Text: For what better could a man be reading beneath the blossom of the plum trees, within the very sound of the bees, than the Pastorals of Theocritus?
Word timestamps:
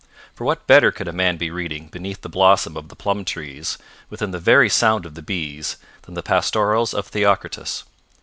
For 0.33 0.45
what 0.45 0.65
better 0.65 0.91
could 0.91 1.07
a 1.07 1.13
man 1.13 1.37
be 1.37 1.51
reading 1.51 1.85
beneath 1.85 2.21
the 2.21 2.27
blossom 2.27 2.75
of 2.75 2.87
the 2.89 2.95
plum 2.95 3.23
trees, 3.23 3.77
within 4.09 4.31
the 4.31 4.39
very 4.39 4.67
sound 4.67 5.05
of 5.05 5.13
the 5.13 5.21
bees, 5.21 5.77
than 6.01 6.15
the 6.15 6.23
Pastorals 6.23 6.91
of 6.95 7.05
Theocritus? 7.09 7.83